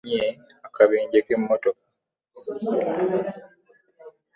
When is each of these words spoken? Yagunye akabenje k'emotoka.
Yagunye 0.03 0.29
akabenje 0.67 1.17
k'emotoka. 1.25 1.69